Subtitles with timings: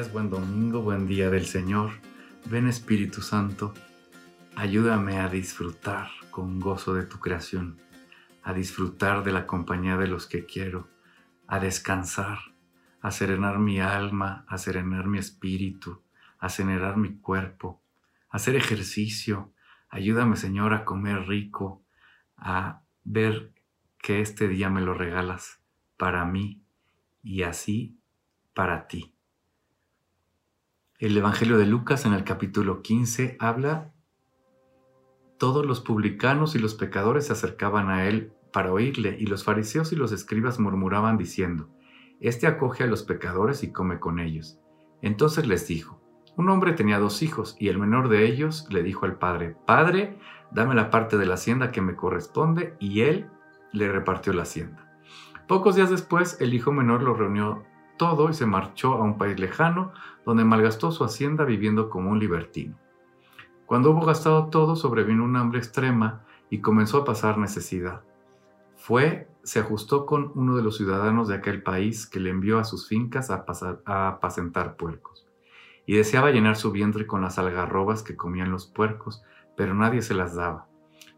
[0.00, 1.90] buen domingo, buen día del Señor.
[2.46, 3.74] Ven Espíritu Santo,
[4.56, 7.78] ayúdame a disfrutar con gozo de tu creación,
[8.42, 10.88] a disfrutar de la compañía de los que quiero,
[11.46, 12.38] a descansar,
[13.02, 16.02] a serenar mi alma, a serenar mi espíritu,
[16.38, 17.82] a serenar mi cuerpo,
[18.30, 19.52] a hacer ejercicio.
[19.90, 21.84] Ayúdame Señor a comer rico,
[22.38, 23.52] a ver
[23.98, 25.60] que este día me lo regalas
[25.98, 26.62] para mí
[27.22, 27.98] y así
[28.54, 29.14] para ti.
[31.02, 33.92] El Evangelio de Lucas en el capítulo 15 habla,
[35.36, 39.92] todos los publicanos y los pecadores se acercaban a él para oírle y los fariseos
[39.92, 41.68] y los escribas murmuraban diciendo,
[42.20, 44.60] Este acoge a los pecadores y come con ellos.
[45.00, 46.00] Entonces les dijo,
[46.36, 50.20] un hombre tenía dos hijos y el menor de ellos le dijo al padre, Padre,
[50.52, 53.28] dame la parte de la hacienda que me corresponde y él
[53.72, 54.96] le repartió la hacienda.
[55.48, 57.64] Pocos días después, el hijo menor lo reunió
[58.02, 59.92] todo y se marchó a un país lejano,
[60.26, 62.76] donde malgastó su hacienda viviendo como un libertino.
[63.64, 68.02] Cuando hubo gastado todo, sobrevino un hambre extrema y comenzó a pasar necesidad.
[68.74, 72.64] Fue, se ajustó con uno de los ciudadanos de aquel país que le envió a
[72.64, 73.44] sus fincas a,
[73.84, 75.28] a apacentar puercos.
[75.86, 79.22] Y deseaba llenar su vientre con las algarrobas que comían los puercos,
[79.56, 80.66] pero nadie se las daba.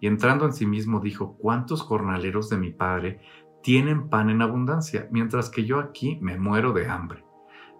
[0.00, 3.20] Y entrando en sí mismo dijo, ¿cuántos jornaleros de mi padre
[3.62, 7.24] tienen pan en abundancia, mientras que yo aquí me muero de hambre.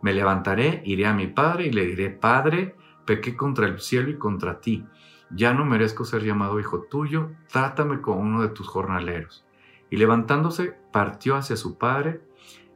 [0.00, 2.74] Me levantaré, iré a mi padre y le diré, Padre,
[3.06, 4.84] pequé contra el cielo y contra ti.
[5.30, 9.46] Ya no merezco ser llamado hijo tuyo, trátame como uno de tus jornaleros.
[9.90, 12.20] Y levantándose, partió hacia su padre.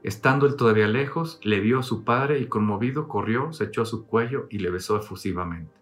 [0.03, 3.87] Estando él todavía lejos, le vio a su padre y conmovido corrió, se echó a
[3.87, 5.75] su cuello y le besó efusivamente.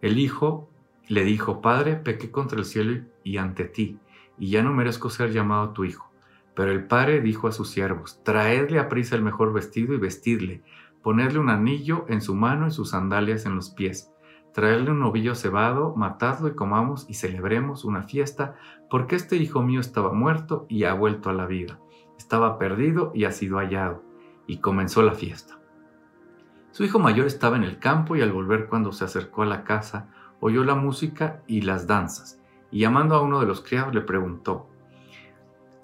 [0.00, 0.70] El hijo
[1.08, 3.98] le dijo, Padre, pequé contra el cielo y ante ti,
[4.38, 6.09] y ya no merezco ser llamado tu hijo.
[6.60, 10.62] Pero el padre dijo a sus siervos, traedle a prisa el mejor vestido y vestidle,
[11.02, 14.12] ponedle un anillo en su mano y sus sandalias en los pies,
[14.52, 18.56] traedle un novillo cebado, matadlo y comamos y celebremos una fiesta,
[18.90, 21.80] porque este hijo mío estaba muerto y ha vuelto a la vida,
[22.18, 24.04] estaba perdido y ha sido hallado.
[24.46, 25.58] Y comenzó la fiesta.
[26.72, 29.64] Su hijo mayor estaba en el campo y al volver cuando se acercó a la
[29.64, 32.38] casa, oyó la música y las danzas,
[32.70, 34.69] y llamando a uno de los criados le preguntó,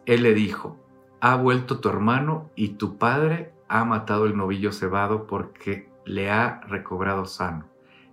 [0.06, 0.78] él le dijo,
[1.20, 6.60] ha vuelto tu hermano y tu padre ha matado el novillo cebado porque le ha
[6.68, 7.66] recobrado sano.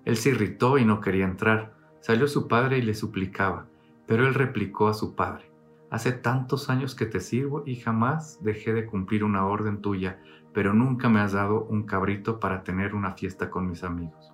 [0.03, 1.73] Él se irritó y no quería entrar.
[2.01, 3.67] Salió su padre y le suplicaba,
[4.07, 5.53] pero él replicó a su padre,
[5.93, 10.19] Hace tantos años que te sirvo y jamás dejé de cumplir una orden tuya,
[10.51, 14.33] pero nunca me has dado un cabrito para tener una fiesta con mis amigos.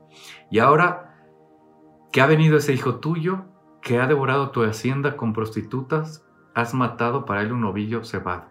[0.50, 1.18] Y ahora
[2.14, 3.44] que ha venido ese hijo tuyo,
[3.82, 6.26] que ha devorado tu hacienda con prostitutas,
[6.60, 8.46] has matado para él un novillo cebado.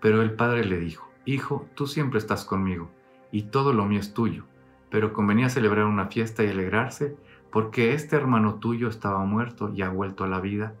[0.00, 2.90] Pero el padre le dijo, Hijo, tú siempre estás conmigo,
[3.30, 4.44] y todo lo mío es tuyo,
[4.90, 7.16] pero convenía celebrar una fiesta y alegrarse,
[7.52, 10.74] porque este hermano tuyo estaba muerto y ha vuelto a la vida,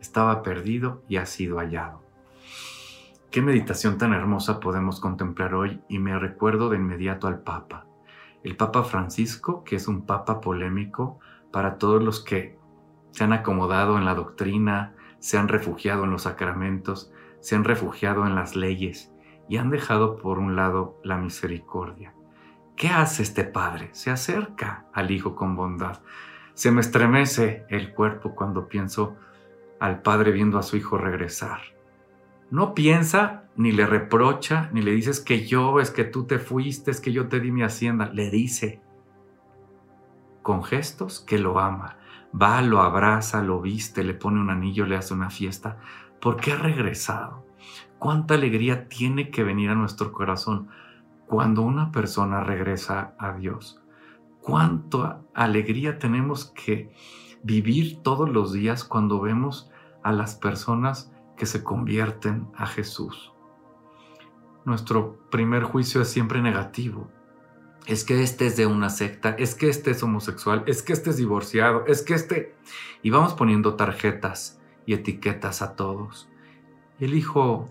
[0.00, 2.02] estaba perdido y ha sido hallado.
[3.30, 7.86] Qué meditación tan hermosa podemos contemplar hoy y me recuerdo de inmediato al Papa.
[8.42, 11.18] El Papa Francisco, que es un Papa polémico
[11.50, 12.58] para todos los que
[13.10, 18.26] se han acomodado en la doctrina, se han refugiado en los sacramentos, se han refugiado
[18.26, 19.12] en las leyes
[19.48, 22.12] y han dejado por un lado la misericordia.
[22.74, 23.88] ¿Qué hace este padre?
[23.92, 26.00] Se acerca al hijo con bondad.
[26.54, 29.16] Se me estremece el cuerpo cuando pienso
[29.78, 31.60] al padre viendo a su hijo regresar.
[32.50, 36.90] No piensa ni le reprocha, ni le dices que yo, es que tú te fuiste,
[36.90, 38.10] es que yo te di mi hacienda.
[38.12, 38.80] Le dice
[40.42, 41.96] con gestos que lo ama,
[42.40, 45.78] va, lo abraza, lo viste, le pone un anillo, le hace una fiesta,
[46.22, 47.44] ¿Por qué ha regresado.
[47.98, 50.68] Cuánta alegría tiene que venir a nuestro corazón
[51.26, 53.82] cuando una persona regresa a Dios.
[54.40, 56.94] Cuánta alegría tenemos que
[57.42, 59.72] vivir todos los días cuando vemos
[60.04, 63.32] a las personas que se convierten a Jesús.
[64.64, 67.10] Nuestro primer juicio es siempre negativo
[67.86, 71.10] es que este es de una secta, es que este es homosexual, es que este
[71.10, 72.54] es divorciado, es que este...
[73.02, 76.28] Y vamos poniendo tarjetas y etiquetas a todos.
[77.00, 77.68] El hijo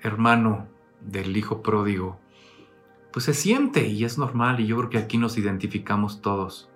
[0.00, 0.68] hermano
[1.00, 2.18] del hijo pródigo,
[3.12, 6.68] pues se siente y es normal y yo creo que aquí nos identificamos todos.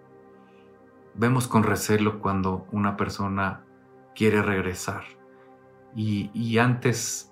[1.14, 3.64] Vemos con recelo cuando una persona
[4.14, 5.04] quiere regresar
[5.94, 7.31] y, y antes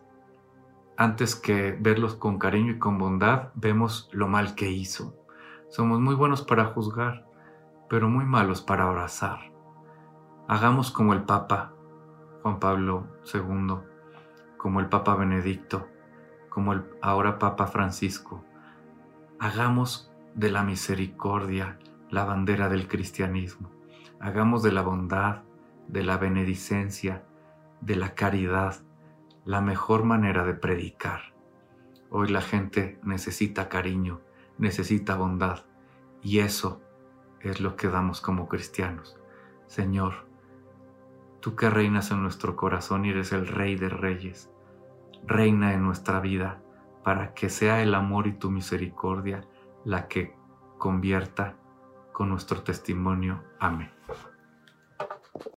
[1.00, 5.16] antes que verlos con cariño y con bondad, vemos lo mal que hizo.
[5.70, 7.26] Somos muy buenos para juzgar,
[7.88, 9.50] pero muy malos para abrazar.
[10.46, 11.72] Hagamos como el Papa
[12.42, 13.76] Juan Pablo II,
[14.58, 15.88] como el Papa Benedicto,
[16.50, 18.44] como el ahora Papa Francisco.
[19.38, 21.78] Hagamos de la misericordia
[22.10, 23.70] la bandera del cristianismo.
[24.20, 25.44] Hagamos de la bondad,
[25.88, 27.24] de la benedicencia,
[27.80, 28.82] de la caridad,
[29.44, 31.34] la mejor manera de predicar.
[32.10, 34.20] Hoy la gente necesita cariño,
[34.58, 35.64] necesita bondad
[36.22, 36.82] y eso
[37.40, 39.18] es lo que damos como cristianos.
[39.66, 40.26] Señor,
[41.40, 44.50] tú que reinas en nuestro corazón y eres el rey de reyes,
[45.26, 46.62] reina en nuestra vida
[47.02, 49.44] para que sea el amor y tu misericordia
[49.84, 50.36] la que
[50.78, 51.56] convierta
[52.12, 53.42] con nuestro testimonio.
[53.58, 53.99] Amén.